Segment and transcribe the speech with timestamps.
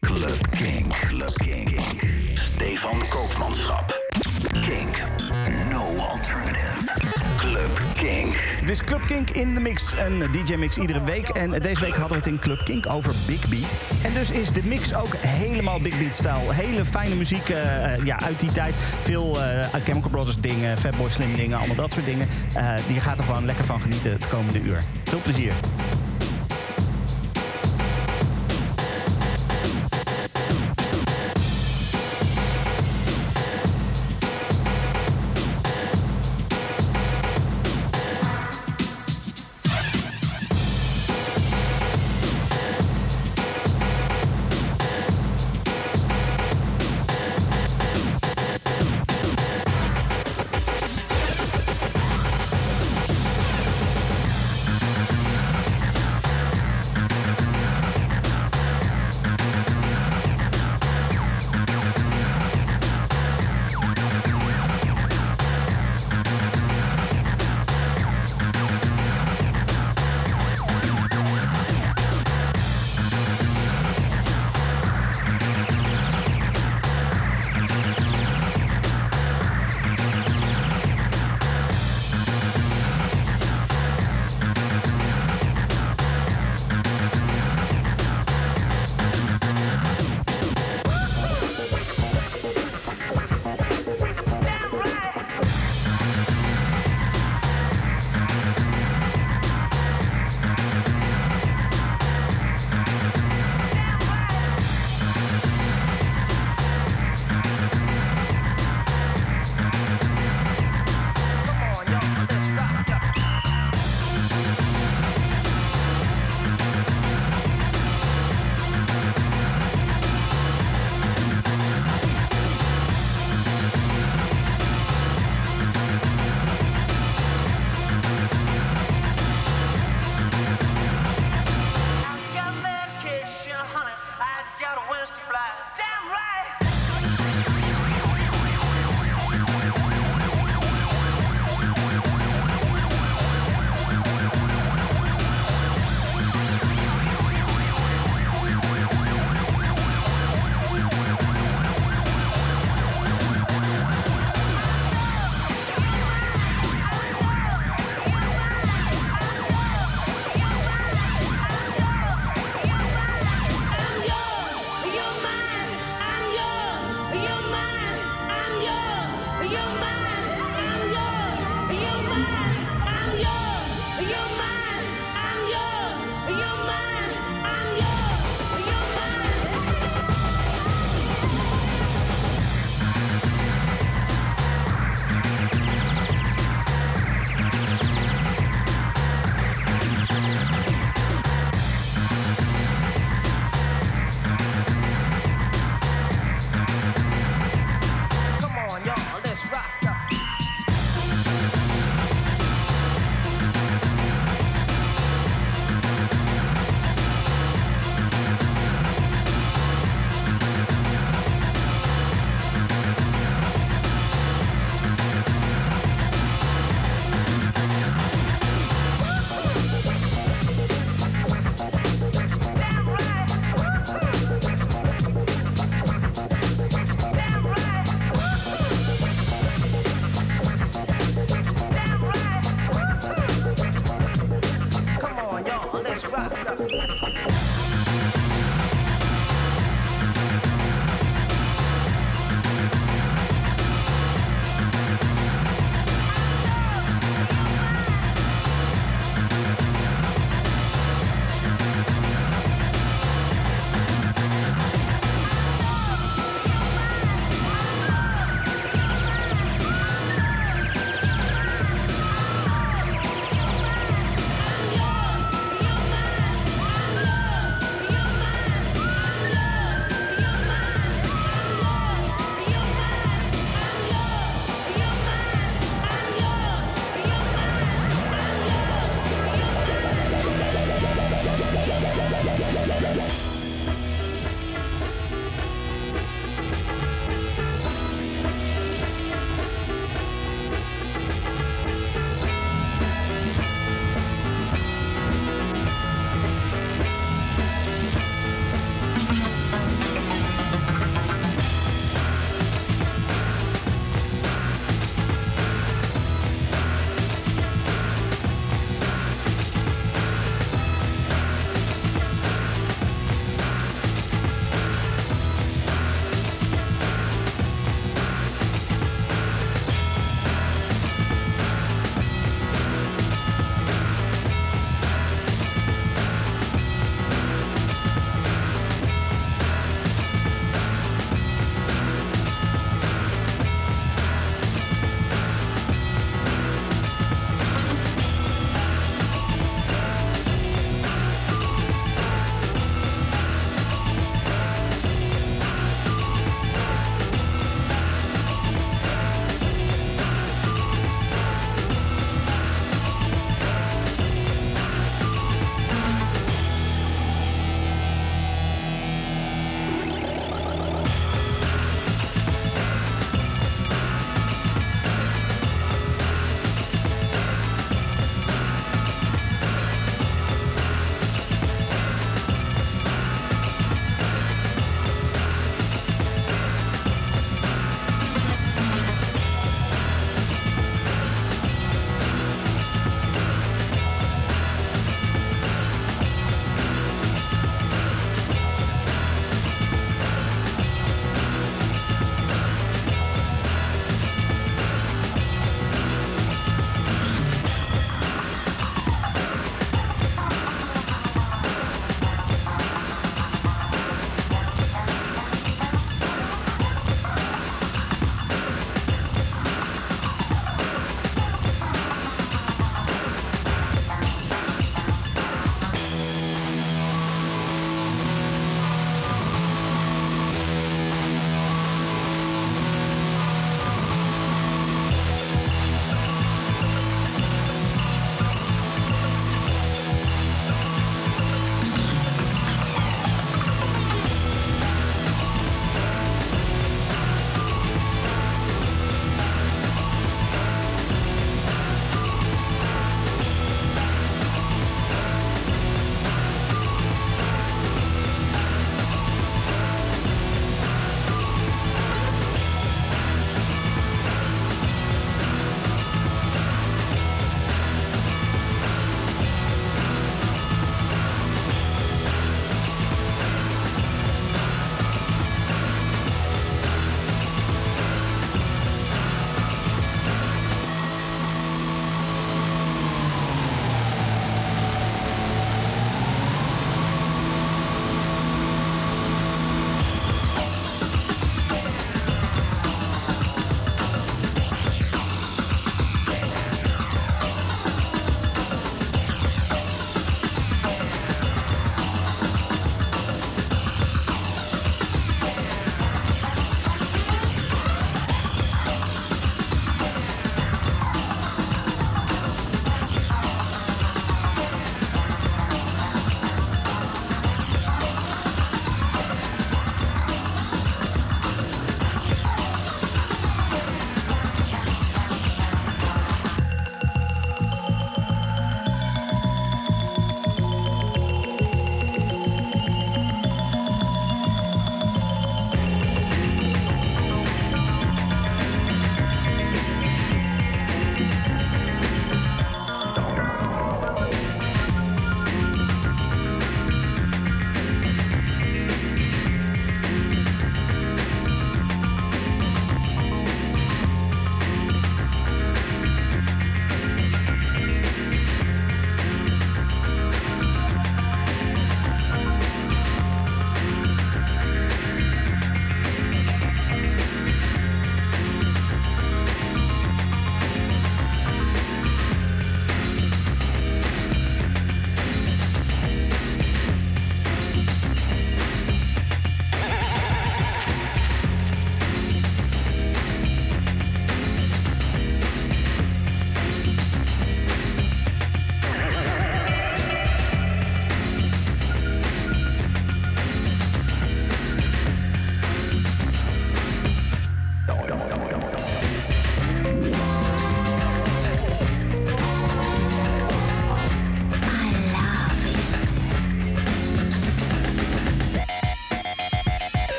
[0.00, 0.92] Club Kink.
[0.92, 1.80] Club Kink.
[2.34, 3.98] Stefan Koopmanschap.
[4.52, 5.02] Kink.
[5.70, 6.90] No alternative.
[7.36, 8.34] Club Kink.
[8.60, 9.94] Dit is Club Kink in de mix.
[9.98, 11.28] Een DJ-mix iedere week.
[11.28, 13.72] En deze week hadden we het in Club Kink over Big Beat.
[14.02, 16.50] En dus is de mix ook helemaal Big Beat-stijl.
[16.50, 18.74] Hele fijne muziek eh, ja, uit die tijd.
[19.02, 22.28] Veel uh, Chemical Brothers dingen, Fatboy Slim dingen, allemaal dat soort dingen.
[22.56, 24.82] Uh, je gaat er gewoon lekker van genieten het komende uur.
[25.04, 25.52] Veel plezier.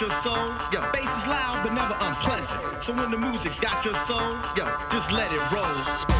[0.00, 2.84] your soul, yo, bass is loud but never unpleasant.
[2.84, 6.15] So when the music got your soul, yo, just let it roll.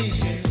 [0.00, 0.49] This is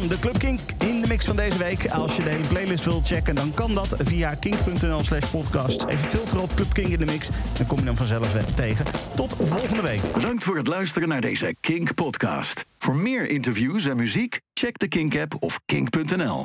[0.00, 1.88] de Club Kink in de mix van deze week.
[1.88, 5.84] Als je de hele playlist wilt checken, dan kan dat via kink.nl slash podcast.
[5.84, 7.28] Even filteren op Club Kink in de mix.
[7.56, 8.84] Dan kom je dan vanzelf tegen.
[9.14, 10.00] Tot volgende week.
[10.14, 12.64] Bedankt voor het luisteren naar deze Kink podcast.
[12.78, 16.40] Voor meer interviews en muziek, check de Kink app of kink.nl.